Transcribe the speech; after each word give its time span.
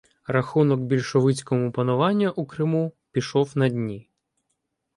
Рахунок 0.27 0.79
більшовицькому 0.79 1.71
пануванню 1.71 2.33
у 2.35 2.45
Криму 2.45 2.91
пішов 3.11 3.51
на 3.57 3.69
дні. 3.69 4.09